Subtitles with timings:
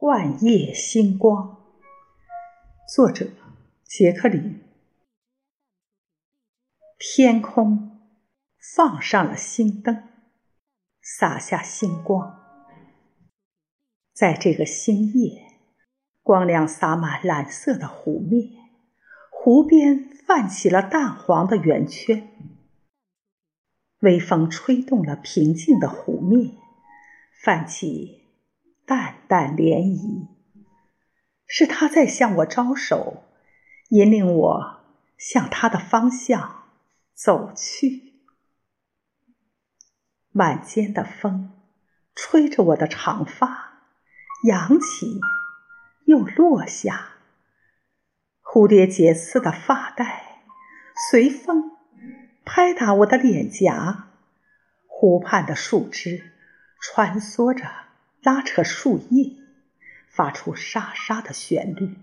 [0.00, 1.58] 幻夜星光，
[2.86, 3.30] 作者
[3.82, 4.62] 杰克林。
[7.00, 7.98] 天空
[8.76, 10.04] 放上了星灯，
[11.02, 12.38] 洒下星光。
[14.12, 15.42] 在这个星夜，
[16.22, 18.52] 光亮洒满蓝色的湖面，
[19.32, 22.54] 湖边泛起了淡黄的圆圈。
[24.02, 26.56] 微风吹动了平静的湖面，
[27.42, 28.17] 泛起。
[28.88, 30.28] 淡淡涟漪，
[31.46, 33.24] 是他在向我招手，
[33.90, 34.80] 引领我
[35.18, 36.62] 向他的方向
[37.12, 38.14] 走去。
[40.32, 41.52] 晚间的风
[42.14, 43.82] 吹着我的长发，
[44.44, 45.20] 扬起
[46.06, 47.10] 又落下，
[48.40, 50.44] 蝴蝶结似的发带
[51.10, 51.72] 随风
[52.46, 54.08] 拍打我的脸颊，
[54.86, 56.32] 湖畔的树枝
[56.80, 57.87] 穿梭着。
[58.28, 59.38] 拉扯树叶，
[60.06, 61.96] 发出沙沙的旋律，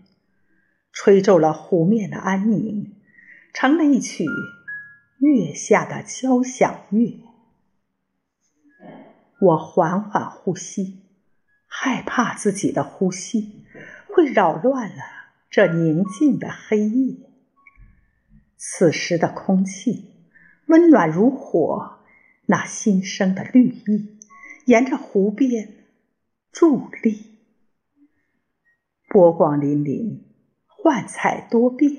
[0.92, 2.96] 吹皱了湖面的安宁，
[3.54, 4.26] 成了一曲
[5.20, 7.20] 月下的交响乐。
[9.40, 11.04] 我缓缓呼吸，
[11.68, 13.64] 害怕自己的呼吸
[14.08, 15.04] 会扰乱了
[15.52, 17.18] 这宁静的黑夜。
[18.58, 20.12] 此时的空气
[20.66, 22.00] 温暖如火，
[22.48, 24.18] 那新生的绿意
[24.66, 25.85] 沿着湖边。
[26.58, 27.38] 伫立，
[29.10, 30.22] 波光粼粼，
[30.68, 31.92] 幻彩多变，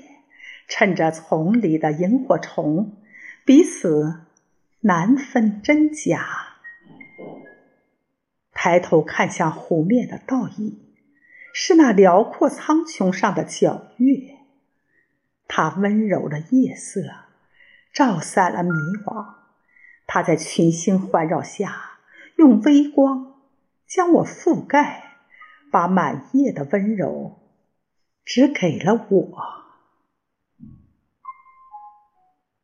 [0.67, 2.97] 衬着丛里的萤火虫，
[3.45, 4.21] 彼此
[4.79, 6.55] 难分真假。
[8.51, 10.79] 抬头看向湖面的倒影，
[11.53, 14.39] 是那辽阔苍穹上的皎月，
[15.47, 17.03] 它温柔的夜色，
[17.93, 19.35] 照散了迷惘。
[20.07, 21.99] 它在群星环绕下，
[22.37, 23.36] 用微光。
[23.87, 25.17] 将我覆盖，
[25.71, 27.39] 把满夜的温柔
[28.25, 29.66] 只给了我。